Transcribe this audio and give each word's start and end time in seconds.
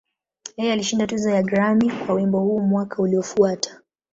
Yeye 0.57 0.73
alishinda 0.73 1.07
tuzo 1.07 1.29
ya 1.29 1.43
Grammy 1.43 1.91
kwa 1.91 2.15
wimbo 2.15 2.39
huu 2.39 2.59
mwaka 2.61 3.01
uliofuata. 3.01 3.81